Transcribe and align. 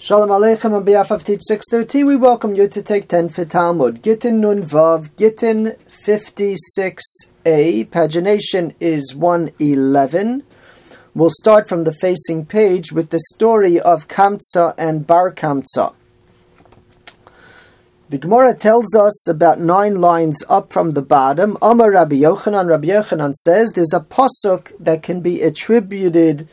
Shalom 0.00 0.28
Aleichem 0.28 0.74
on 0.74 0.84
behalf 0.84 1.10
of 1.10 1.24
Teach 1.24 1.42
613, 1.42 2.06
we 2.06 2.14
welcome 2.14 2.54
you 2.54 2.68
to 2.68 2.80
take 2.80 3.08
10 3.08 3.30
for 3.30 3.44
Talmud. 3.44 4.00
Gittin 4.00 4.40
Nun 4.40 4.62
Vav, 4.62 5.10
Gittin 5.16 5.74
56a, 6.06 7.88
pagination 7.88 8.76
is 8.78 9.12
111. 9.16 10.44
We'll 11.16 11.30
start 11.30 11.68
from 11.68 11.82
the 11.82 11.92
facing 11.92 12.46
page 12.46 12.92
with 12.92 13.10
the 13.10 13.18
story 13.34 13.80
of 13.80 14.06
Kamtza 14.06 14.72
and 14.78 15.04
Bar 15.04 15.32
Kamtza. 15.32 15.94
The 18.08 18.18
Gemara 18.18 18.54
tells 18.54 18.94
us 18.94 19.28
about 19.28 19.58
nine 19.58 19.96
lines 19.96 20.44
up 20.48 20.72
from 20.72 20.90
the 20.90 21.02
bottom. 21.02 21.58
Amar 21.60 21.90
Rabbi 21.90 22.20
Yochanan, 22.20 22.68
Rabbi 22.68 22.86
Yochanan 22.86 23.34
says 23.34 23.72
there's 23.72 23.92
a 23.92 23.98
pasuk 23.98 24.70
that 24.78 25.02
can 25.02 25.22
be 25.22 25.42
attributed 25.42 26.48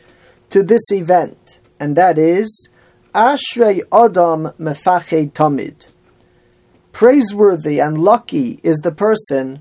to 0.50 0.64
this 0.64 0.90
event, 0.90 1.60
and 1.78 1.94
that 1.94 2.18
is 2.18 2.70
Ashrei 3.16 3.80
Adam 3.90 4.52
Mefache 4.60 5.32
Tamid. 5.32 5.86
Praiseworthy 6.92 7.80
and 7.80 7.96
lucky 7.96 8.60
is 8.62 8.76
the 8.80 8.92
person 8.92 9.60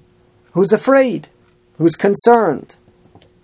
who's 0.52 0.74
afraid, 0.74 1.30
who's 1.78 1.96
concerned. 1.96 2.76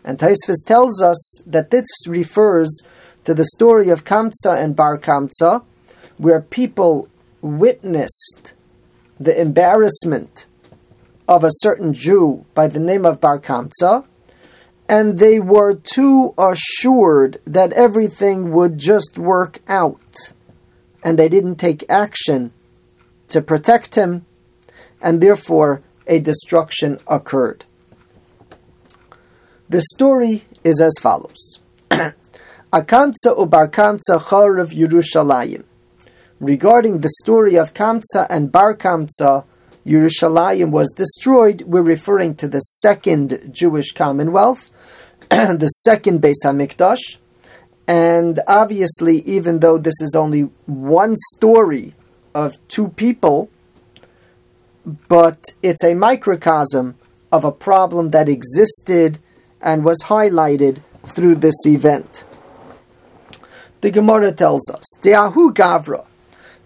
And 0.04 0.20
Taisvis 0.20 0.66
tells 0.66 1.02
us 1.02 1.42
that 1.46 1.72
this 1.72 1.88
refers 2.10 2.84
to 3.24 3.34
the 3.34 3.46
story 3.56 3.88
of 3.88 4.04
Kamtza 4.04 4.62
and 4.62 4.76
Bar 4.76 4.98
Kamtza, 4.98 5.64
where 6.18 6.42
people 6.42 7.08
witnessed 7.42 8.52
the 9.18 9.40
embarrassment 9.40 10.46
of 11.26 11.46
a 11.46 11.52
certain 11.60 11.94
Jew 11.94 12.46
by 12.54 12.68
the 12.68 12.82
name 12.82 13.06
of 13.06 13.22
Bar 13.22 13.40
Kamtza, 13.40 14.04
and 14.92 15.20
they 15.20 15.40
were 15.40 15.74
too 15.74 16.34
assured 16.38 17.40
that 17.46 17.72
everything 17.72 18.52
would 18.52 18.78
just 18.78 19.18
work 19.18 19.60
out, 19.66 20.34
and 21.02 21.18
they 21.18 21.30
didn't 21.30 21.56
take 21.56 21.90
action 21.90 22.52
to 23.30 23.42
protect 23.42 23.96
him, 23.96 24.26
and 25.02 25.22
therefore 25.22 25.82
a 26.08 26.20
destruction 26.20 27.00
occurred. 27.08 27.64
The 29.70 29.80
story 29.94 30.44
is 30.66 30.82
as 30.82 30.98
follows. 31.00 31.60
Akamtza 31.90 33.32
ubar 33.44 33.72
Kamtza 33.72 34.20
Chorav 34.20 34.72
Yerushalayim. 34.72 35.64
Regarding 36.42 37.00
the 37.00 37.14
story 37.22 37.56
of 37.56 37.74
Kamtza 37.74 38.28
and 38.30 38.52
Bar 38.52 38.76
Kamtza, 38.76 39.46
Yerushalayim 39.86 40.72
was 40.72 40.92
destroyed. 40.92 41.62
We're 41.62 41.82
referring 41.82 42.36
to 42.36 42.50
the 42.50 42.60
second 42.60 43.52
Jewish 43.52 43.94
Commonwealth, 43.94 44.70
the 45.60 45.68
second 45.68 46.22
Beis 46.22 46.44
Hamikdash, 46.44 47.16
and 47.88 48.42
obviously, 48.48 49.22
even 49.22 49.60
though 49.60 49.78
this 49.78 50.02
is 50.02 50.14
only 50.14 50.50
one 50.66 51.16
story 51.36 51.94
of 52.36 52.58
two 52.68 52.90
people, 52.90 53.50
but 55.08 55.42
it's 55.64 55.86
a 55.86 55.94
microcosm 55.94 56.96
of 57.32 57.46
a 57.46 57.52
problem 57.54 58.10
that 58.10 58.28
existed 58.28 59.20
and 59.62 59.86
was 59.86 60.04
highlighted 60.04 60.82
through 61.06 61.36
this 61.36 61.66
event. 61.66 62.26
The 63.80 63.92
Gemara 63.92 64.34
tells 64.34 64.70
us, 64.70 64.84
De'ahu 65.02 65.54
Gavra, 65.54 66.06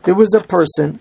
there 0.05 0.16
was 0.16 0.33
a 0.33 0.41
person, 0.41 0.99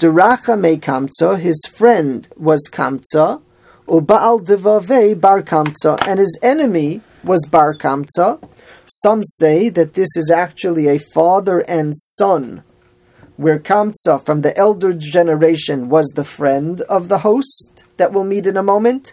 Deracha 0.00 0.60
me 0.60 0.78
Kamtza, 0.78 1.38
his 1.38 1.64
friend 1.76 2.26
was 2.36 2.68
Kamtza, 2.72 3.40
Ubaal 3.86 4.42
Devave 4.44 5.20
Bar 5.20 5.42
Kamtza, 5.42 6.02
and 6.06 6.18
his 6.18 6.38
enemy 6.42 7.02
was 7.22 7.46
Bar 7.46 7.74
Kamtza. 7.74 8.42
Some 8.86 9.22
say 9.22 9.68
that 9.68 9.94
this 9.94 10.16
is 10.16 10.30
actually 10.30 10.88
a 10.88 10.98
father 10.98 11.60
and 11.60 11.94
son, 11.94 12.62
where 13.36 13.58
Kamtza 13.58 14.24
from 14.24 14.40
the 14.40 14.56
elder 14.56 14.94
generation 14.94 15.90
was 15.90 16.06
the 16.14 16.24
friend 16.24 16.80
of 16.82 17.08
the 17.08 17.18
host 17.18 17.84
that 17.98 18.12
we'll 18.12 18.24
meet 18.24 18.46
in 18.46 18.56
a 18.56 18.62
moment, 18.62 19.12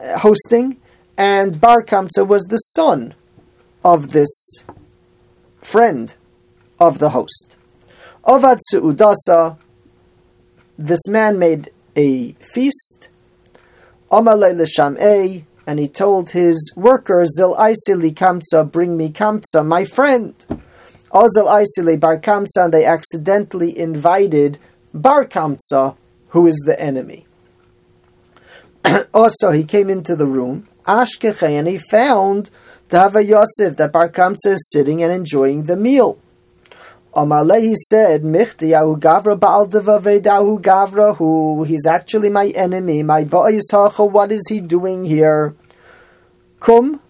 uh, 0.00 0.18
hosting, 0.18 0.78
and 1.18 1.60
Bar 1.60 1.82
Kamtza 1.82 2.26
was 2.26 2.44
the 2.44 2.56
son 2.56 3.14
of 3.84 4.12
this 4.12 4.64
friend 5.60 6.14
of 6.78 6.98
the 6.98 7.10
host. 7.10 7.56
Ovad 8.24 8.58
Su'udasa, 8.72 9.58
this 10.78 11.06
man 11.08 11.38
made 11.38 11.70
a 11.94 12.32
feast. 12.32 13.09
And 14.10 15.78
he 15.78 15.88
told 15.88 16.30
his 16.30 16.72
workers, 16.76 17.36
Zil 17.36 17.54
Aisili 17.54 18.12
Kamtza, 18.12 18.70
bring 18.70 18.96
me 18.96 19.10
Kamtza, 19.10 19.64
my 19.64 19.84
friend. 19.84 20.34
Oh, 21.12 21.26
Ozil 21.26 21.46
Aisili 21.46 21.98
Bar 21.98 22.18
Kamtza, 22.18 22.64
and 22.64 22.74
they 22.74 22.84
accidentally 22.84 23.76
invited 23.76 24.58
Bar 24.94 25.26
Kamtza, 25.26 25.96
who 26.28 26.46
is 26.46 26.62
the 26.66 26.80
enemy. 26.80 27.26
also, 29.14 29.50
he 29.50 29.64
came 29.64 29.90
into 29.90 30.14
the 30.14 30.26
room, 30.26 30.68
Ashkeche, 30.86 31.48
and 31.48 31.66
he 31.66 31.78
found 31.78 32.50
Tava 32.88 33.24
Yosef, 33.24 33.76
that 33.76 33.92
Bar 33.92 34.08
Kamtza 34.08 34.54
is 34.54 34.70
sitting 34.72 35.02
and 35.02 35.12
enjoying 35.12 35.64
the 35.64 35.76
meal. 35.76 36.18
Amalei, 37.14 37.62
he 37.62 37.74
said, 37.88 38.22
Michtiyahu 38.22 39.00
Gavra 39.00 39.38
Baal 39.38 39.66
Devavedahu 39.66 40.62
Gavra, 40.62 41.16
who 41.16 41.64
he's 41.64 41.84
actually 41.84 42.30
my 42.30 42.48
enemy, 42.48 43.02
my 43.02 43.24
Ba'isacha, 43.24 44.08
what 44.08 44.30
is 44.30 44.46
he 44.48 44.60
doing 44.60 45.04
here? 45.04 45.56
Kum, 46.60 47.00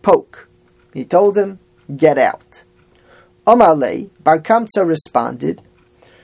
poke. 0.00 0.48
He 0.94 1.04
told 1.04 1.36
him, 1.36 1.58
get 1.94 2.16
out. 2.16 2.64
Amalei, 3.46 4.08
Bar 4.24 4.38
Kamtza 4.38 4.86
responded, 4.86 5.60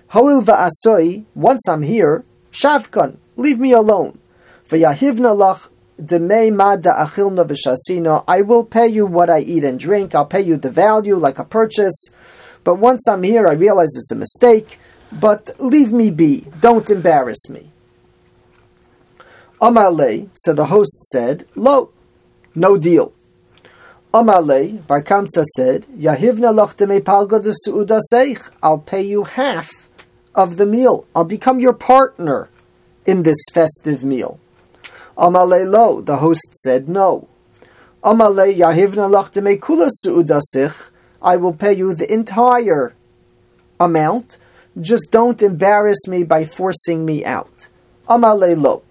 Hoil 0.09 0.43
va'asoi, 0.43 1.25
once 1.35 1.69
I'm 1.69 1.83
here, 1.83 2.25
Shavkan, 2.53 3.19
leave 3.37 3.59
me 3.59 3.73
alone. 3.73 4.19
V'yahivna 4.69 5.37
lach 5.37 5.69
I 8.27 8.43
will 8.43 8.65
pay 8.65 8.89
you 8.89 9.07
what 9.07 9.31
I 9.31 9.39
eat 9.41 9.63
and 9.63 9.79
drink, 9.79 10.15
I'll 10.15 10.27
pay 10.27 10.41
you 10.41 10.57
the 10.57 10.71
value 10.71 11.15
like 11.15 11.39
a 11.39 11.45
purchase, 11.45 12.11
but 12.65 12.77
once 12.77 13.07
I'm 13.07 13.23
here, 13.23 13.47
I 13.47 13.53
realize 13.53 13.95
it's 13.97 14.11
a 14.11 14.17
mistake. 14.17 14.79
But 15.13 15.51
leave 15.61 15.93
me 15.93 16.11
be. 16.11 16.47
Don't 16.61 16.89
embarrass 16.91 17.49
me. 17.49 17.71
Amalei, 19.61 20.29
so 20.35 20.53
the 20.53 20.67
host 20.67 21.07
said, 21.13 21.47
Lo, 21.55 21.91
no 22.55 22.77
deal. 22.77 23.13
Amalei, 24.13 24.85
Bar 24.87 25.03
Kamtza 25.03 25.45
said, 25.57 25.87
Yahivna 25.97 26.53
lochteme 26.53 27.01
palga 27.01 27.43
de 27.43 27.53
seich. 28.13 28.51
I'll 28.63 28.79
pay 28.79 29.03
you 29.03 29.25
half 29.25 29.71
of 30.35 30.57
the 30.57 30.67
meal. 30.67 31.07
I'll 31.15 31.25
become 31.25 31.61
your 31.61 31.73
partner 31.73 32.49
in 33.07 33.23
this 33.23 33.45
festive 33.53 34.05
meal. 34.05 34.41
Amalei 35.17 35.71
lo, 35.71 36.01
the 36.01 36.17
host 36.17 36.55
said 36.57 36.89
no. 36.89 37.29
Amalei 38.03 38.57
Yahivna 38.57 39.09
lochteme 39.09 39.59
kula 39.59 39.89
seich. 39.91 40.91
I 41.25 41.37
will 41.37 41.55
pay 41.55 41.73
you 41.73 41.95
the 41.95 42.13
entire 42.13 42.95
amount. 43.81 44.37
Just 44.81 45.11
don't 45.11 45.41
embarrass 45.41 46.07
me 46.07 46.23
by 46.23 46.45
forcing 46.45 47.05
me 47.05 47.25
out. 47.25 47.69
Amale 48.09 48.61
lo. 48.61 48.83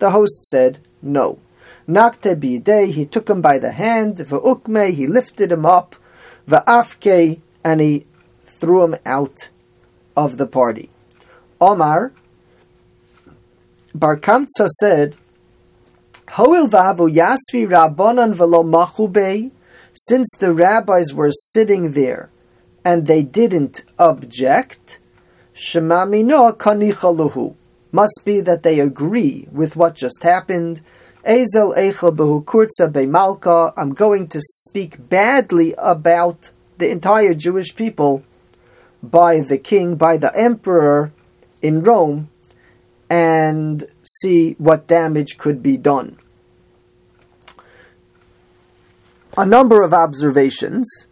The 0.00 0.10
host 0.10 0.44
said, 0.46 0.80
no. 1.00 1.38
Nakte 1.88 2.34
bidei, 2.34 2.92
he 2.92 3.06
took 3.06 3.30
him 3.30 3.40
by 3.40 3.58
the 3.58 3.70
hand, 3.70 4.16
v'ukme, 4.16 4.92
he 4.92 5.06
lifted 5.06 5.52
him 5.52 5.64
up, 5.64 5.94
v'afke, 6.48 7.40
and 7.62 7.80
he 7.80 8.06
threw 8.44 8.82
him 8.82 8.96
out 9.06 9.50
of 10.16 10.36
the 10.36 10.46
party. 10.46 10.90
Omar, 11.60 12.12
Bar 13.94 14.20
said, 14.80 15.16
Hoil 16.30 16.66
v'havu 16.66 17.08
yasvi 17.14 17.68
rabbanan 17.68 18.34
v'lo 18.34 18.64
machubei, 18.64 19.52
since 19.96 20.30
the 20.38 20.52
rabbis 20.52 21.14
were 21.14 21.32
sitting 21.32 21.92
there 21.92 22.28
and 22.84 23.06
they 23.06 23.22
didn't 23.22 23.82
object, 23.98 24.98
Shemamino 25.54 26.54
kanichaluhu 26.54 27.54
must 27.92 28.20
be 28.26 28.42
that 28.42 28.62
they 28.62 28.78
agree 28.78 29.48
with 29.50 29.74
what 29.74 29.94
just 29.94 30.22
happened. 30.22 30.82
Ezel 31.24 31.74
echel 31.74 32.14
behu 32.14 32.44
kurza 32.44 32.92
bemalka. 32.92 33.72
I'm 33.74 33.94
going 33.94 34.28
to 34.28 34.40
speak 34.42 35.08
badly 35.08 35.74
about 35.78 36.50
the 36.76 36.90
entire 36.90 37.32
Jewish 37.32 37.74
people 37.74 38.22
by 39.02 39.40
the 39.40 39.56
king, 39.56 39.96
by 39.96 40.18
the 40.18 40.36
emperor 40.38 41.10
in 41.62 41.82
Rome, 41.82 42.28
and 43.08 43.84
see 44.04 44.56
what 44.58 44.86
damage 44.86 45.38
could 45.38 45.62
be 45.62 45.78
done 45.78 46.18
a 49.36 49.44
number 49.44 49.82
of 49.82 49.92
observations. 49.92 51.06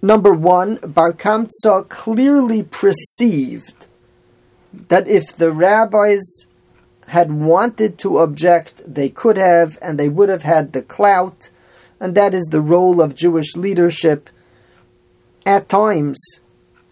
Number 0.00 0.32
one, 0.32 0.76
Bar 0.76 1.12
Kamtza 1.12 1.88
clearly 1.88 2.62
perceived 2.62 3.86
that 4.72 5.08
if 5.08 5.36
the 5.36 5.50
rabbis 5.50 6.46
had 7.08 7.32
wanted 7.32 7.98
to 7.98 8.18
object, 8.18 8.82
they 8.86 9.08
could 9.08 9.36
have, 9.36 9.78
and 9.82 9.98
they 9.98 10.08
would 10.08 10.28
have 10.28 10.42
had 10.42 10.72
the 10.72 10.82
clout, 10.82 11.50
and 11.98 12.14
that 12.14 12.34
is 12.34 12.44
the 12.46 12.60
role 12.60 13.00
of 13.00 13.14
Jewish 13.14 13.56
leadership 13.56 14.30
at 15.44 15.68
times 15.68 16.20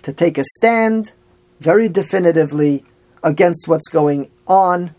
to 0.03 0.12
take 0.12 0.38
a 0.38 0.44
stand 0.56 1.12
very 1.61 1.88
definitively 1.88 2.85
against 3.23 3.69
what's 3.69 3.88
going 3.88 4.31
on 4.49 4.94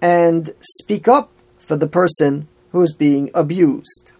and 0.00 0.54
speak 0.60 1.06
up 1.08 1.30
for 1.58 1.76
the 1.76 1.86
person 1.86 2.48
who 2.72 2.82
is 2.82 2.92
being 2.92 3.30
abused. 3.34 4.12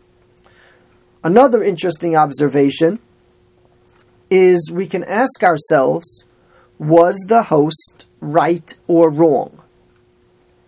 Another 1.25 1.63
interesting 1.63 2.17
observation 2.17 2.99
is 4.31 4.71
we 4.73 4.87
can 4.87 5.05
ask 5.05 5.43
ourselves 5.43 6.25
was 6.79 7.17
the 7.29 7.45
host 7.45 8.07
right 8.21 8.75
or 8.87 9.11
wrong? 9.11 9.63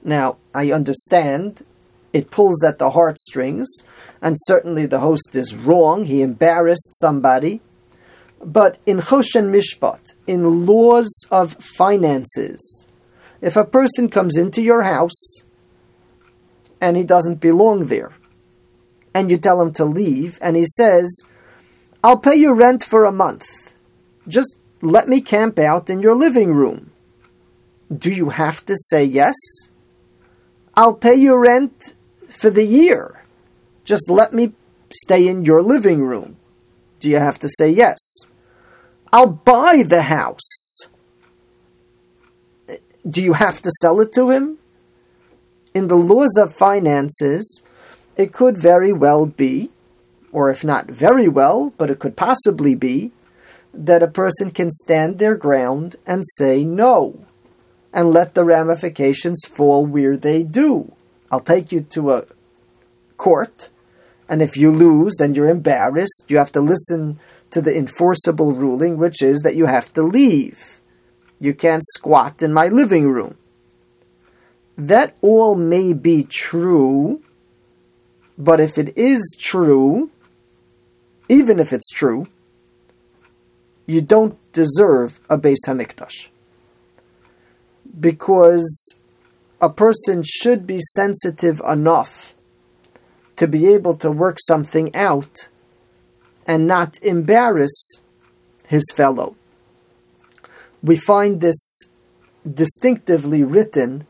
Now, 0.02 0.36
I 0.54 0.70
understand 0.70 1.64
it 2.12 2.30
pulls 2.30 2.62
at 2.62 2.78
the 2.78 2.90
heartstrings, 2.90 3.68
and 4.20 4.36
certainly 4.40 4.86
the 4.86 5.00
host 5.00 5.34
is 5.34 5.54
wrong. 5.54 6.04
He 6.04 6.22
embarrassed 6.22 7.00
somebody. 7.00 7.60
But 8.44 8.78
in 8.86 8.98
Choshen 8.98 9.50
Mishpat, 9.50 10.12
in 10.26 10.66
laws 10.66 11.12
of 11.30 11.56
finances, 11.76 12.86
if 13.40 13.56
a 13.56 13.64
person 13.64 14.08
comes 14.08 14.36
into 14.36 14.62
your 14.62 14.82
house 14.82 15.43
and 16.84 16.98
he 16.98 17.02
doesn't 17.02 17.40
belong 17.40 17.86
there, 17.86 18.12
and 19.14 19.30
you 19.30 19.38
tell 19.38 19.58
him 19.62 19.72
to 19.72 19.86
leave, 19.86 20.38
and 20.42 20.54
he 20.54 20.66
says, 20.66 21.24
I'll 22.04 22.18
pay 22.18 22.34
you 22.34 22.52
rent 22.52 22.84
for 22.84 23.06
a 23.06 23.18
month. 23.24 23.72
Just 24.28 24.58
let 24.82 25.08
me 25.08 25.22
camp 25.22 25.58
out 25.58 25.88
in 25.88 26.02
your 26.02 26.14
living 26.14 26.52
room. 26.52 26.90
Do 27.90 28.12
you 28.12 28.28
have 28.28 28.66
to 28.66 28.76
say 28.76 29.02
yes? 29.02 29.34
I'll 30.76 30.92
pay 30.92 31.14
you 31.14 31.34
rent 31.36 31.94
for 32.28 32.50
the 32.50 32.66
year. 32.66 33.24
Just 33.84 34.10
let 34.10 34.34
me 34.34 34.52
stay 34.92 35.26
in 35.26 35.46
your 35.46 35.62
living 35.62 36.02
room. 36.02 36.36
Do 37.00 37.08
you 37.08 37.16
have 37.16 37.38
to 37.38 37.48
say 37.48 37.70
yes? 37.70 37.98
I'll 39.10 39.32
buy 39.32 39.84
the 39.86 40.02
house. 40.02 40.88
Do 43.08 43.22
you 43.22 43.32
have 43.32 43.62
to 43.62 43.70
sell 43.80 44.00
it 44.00 44.12
to 44.12 44.28
him? 44.28 44.58
In 45.74 45.88
the 45.88 45.96
laws 45.96 46.36
of 46.36 46.54
finances, 46.54 47.60
it 48.16 48.32
could 48.32 48.56
very 48.56 48.92
well 48.92 49.26
be, 49.26 49.70
or 50.30 50.48
if 50.48 50.62
not 50.62 50.86
very 50.86 51.26
well, 51.26 51.72
but 51.76 51.90
it 51.90 51.98
could 51.98 52.16
possibly 52.16 52.76
be, 52.76 53.10
that 53.72 54.00
a 54.00 54.06
person 54.06 54.50
can 54.50 54.70
stand 54.70 55.18
their 55.18 55.36
ground 55.36 55.96
and 56.06 56.22
say 56.36 56.62
no, 56.64 57.24
and 57.92 58.12
let 58.12 58.34
the 58.34 58.44
ramifications 58.44 59.44
fall 59.46 59.84
where 59.84 60.16
they 60.16 60.44
do. 60.44 60.92
I'll 61.32 61.40
take 61.40 61.72
you 61.72 61.80
to 61.80 62.12
a 62.12 62.24
court, 63.16 63.70
and 64.28 64.40
if 64.40 64.56
you 64.56 64.70
lose 64.70 65.18
and 65.18 65.34
you're 65.34 65.48
embarrassed, 65.48 66.26
you 66.28 66.38
have 66.38 66.52
to 66.52 66.60
listen 66.60 67.18
to 67.50 67.60
the 67.60 67.76
enforceable 67.76 68.52
ruling, 68.52 68.96
which 68.96 69.20
is 69.22 69.40
that 69.40 69.56
you 69.56 69.66
have 69.66 69.92
to 69.94 70.04
leave. 70.04 70.80
You 71.40 71.52
can't 71.52 71.84
squat 71.84 72.42
in 72.42 72.52
my 72.52 72.68
living 72.68 73.10
room. 73.10 73.38
That 74.76 75.16
all 75.22 75.54
may 75.54 75.92
be 75.92 76.24
true, 76.24 77.22
but 78.36 78.60
if 78.60 78.76
it 78.78 78.96
is 78.98 79.36
true, 79.40 80.10
even 81.28 81.60
if 81.60 81.72
it's 81.72 81.90
true, 81.90 82.26
you 83.86 84.00
don't 84.00 84.36
deserve 84.52 85.20
a 85.28 85.38
Beis 85.38 85.58
Hamikdash. 85.66 86.28
Because 87.98 88.96
a 89.60 89.68
person 89.68 90.22
should 90.24 90.66
be 90.66 90.80
sensitive 90.80 91.60
enough 91.66 92.34
to 93.36 93.46
be 93.46 93.72
able 93.72 93.96
to 93.96 94.10
work 94.10 94.38
something 94.40 94.94
out 94.94 95.48
and 96.46 96.66
not 96.66 96.98
embarrass 97.02 98.00
his 98.66 98.84
fellow. 98.94 99.36
We 100.82 100.96
find 100.96 101.40
this 101.40 101.88
distinctively 102.52 103.42
written, 103.42 104.06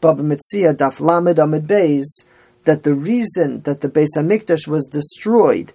Baba 0.00 0.22
Metzia 0.22 0.74
Daf 0.74 1.00
Lamed 1.00 1.38
Amud 1.38 1.66
Beis, 1.66 2.24
that 2.64 2.82
the 2.82 2.94
reason 2.94 3.62
that 3.62 3.80
the 3.80 3.88
Beis 3.88 4.08
Hamikdash 4.16 4.66
was 4.66 4.86
destroyed 4.86 5.72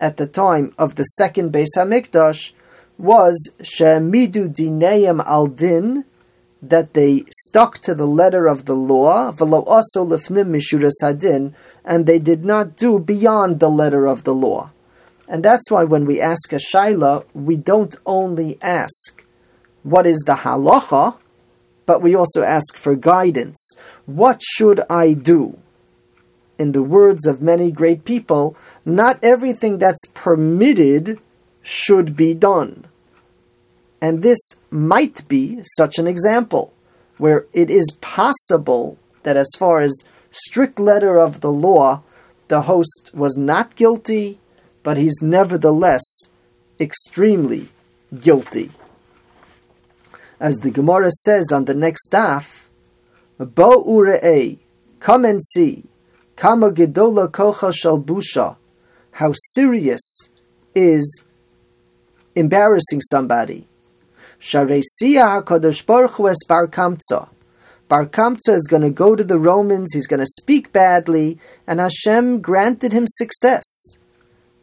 at 0.00 0.16
the 0.16 0.26
time 0.26 0.74
of 0.78 0.96
the 0.96 1.04
second 1.04 1.52
Beis 1.52 1.68
Hamikdash 1.76 2.52
was 2.98 3.50
Shemidu 3.60 4.54
Dineim 4.54 5.24
al 5.24 5.46
Din, 5.46 6.04
that 6.62 6.94
they 6.94 7.24
stuck 7.30 7.78
to 7.78 7.94
the 7.94 8.06
letter 8.06 8.46
of 8.46 8.64
the 8.64 8.74
law, 8.74 9.30
velo 9.30 9.62
also 9.62 10.04
lifnim 10.04 10.48
mishuras 10.48 10.94
hadin, 11.02 11.54
and 11.84 12.06
they 12.06 12.18
did 12.18 12.44
not 12.44 12.76
do 12.76 12.98
beyond 12.98 13.60
the 13.60 13.70
letter 13.70 14.06
of 14.06 14.24
the 14.24 14.34
law. 14.34 14.70
And 15.28 15.44
that's 15.44 15.70
why 15.70 15.84
when 15.84 16.06
we 16.06 16.20
ask 16.20 16.52
a 16.52 16.56
shaila, 16.56 17.24
we 17.34 17.56
don't 17.56 17.94
only 18.06 18.58
ask 18.62 19.24
what 19.82 20.06
is 20.06 20.22
the 20.26 20.34
halacha, 20.34 21.16
but 21.86 22.02
we 22.02 22.14
also 22.14 22.42
ask 22.42 22.76
for 22.76 22.94
guidance. 22.94 23.74
What 24.04 24.42
should 24.42 24.80
I 24.90 25.12
do? 25.12 25.58
In 26.58 26.72
the 26.72 26.82
words 26.82 27.26
of 27.26 27.40
many 27.40 27.70
great 27.70 28.04
people, 28.04 28.56
not 28.84 29.22
everything 29.22 29.78
that's 29.78 30.04
permitted 30.12 31.18
should 31.62 32.16
be 32.16 32.34
done. 32.34 32.86
And 34.00 34.22
this 34.22 34.38
might 34.70 35.26
be 35.28 35.62
such 35.76 35.98
an 35.98 36.06
example 36.06 36.72
where 37.18 37.46
it 37.52 37.70
is 37.70 37.96
possible 38.00 38.98
that, 39.22 39.36
as 39.36 39.50
far 39.56 39.80
as 39.80 40.04
strict 40.30 40.78
letter 40.78 41.18
of 41.18 41.40
the 41.40 41.50
law, 41.50 42.02
the 42.48 42.62
host 42.62 43.10
was 43.14 43.36
not 43.36 43.74
guilty, 43.74 44.38
but 44.82 44.96
he's 44.96 45.20
nevertheless 45.22 46.04
extremely 46.78 47.68
guilty. 48.20 48.70
As 50.38 50.56
the 50.58 50.70
Gemara 50.70 51.10
says 51.10 51.50
on 51.52 51.64
the 51.64 51.74
next 51.74 52.10
daf, 52.12 52.66
Bo 53.38 53.82
ure'ei, 53.84 54.58
come 55.00 55.24
and 55.24 55.42
see, 55.42 55.84
kama 56.36 56.70
gedola 56.70 57.28
kocha 57.28 57.74
shal 57.74 58.00
busha, 58.00 58.56
how 59.12 59.32
serious 59.34 60.28
is 60.74 61.24
embarrassing 62.34 63.00
somebody. 63.00 63.66
Sharesia 64.38 65.42
HaKadosh 65.42 65.86
Baruch 65.86 66.12
Hu 66.12 66.28
es 66.28 66.38
Kamtza. 66.46 67.28
Bar 67.88 68.06
Kamtza 68.06 68.54
is 68.54 68.66
going 68.68 68.82
to 68.82 68.90
go 68.90 69.16
to 69.16 69.24
the 69.24 69.38
Romans, 69.38 69.92
he's 69.94 70.06
going 70.06 70.20
to 70.20 70.26
speak 70.26 70.72
badly, 70.72 71.38
and 71.66 71.80
Hashem 71.80 72.40
granted 72.40 72.92
him 72.92 73.06
success. 73.06 73.96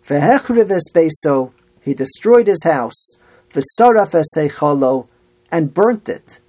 Vehechriv 0.06 0.70
es 0.70 0.84
Beso, 0.94 1.52
he 1.82 1.94
destroyed 1.94 2.48
his 2.48 2.64
house. 2.64 3.18
V'saraf 3.52 4.14
es 4.14 4.28
Heicholo, 4.36 5.08
and 5.54 5.72
burnt 5.72 6.10
it 6.10 6.40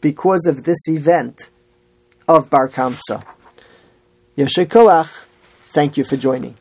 because 0.00 0.46
of 0.48 0.64
this 0.64 0.88
event 0.88 1.48
of 2.26 2.50
Bar 2.50 2.68
Kamtza. 2.68 3.24
Yeshikoach, 4.36 5.08
thank 5.68 5.96
you 5.96 6.04
for 6.04 6.16
joining. 6.16 6.56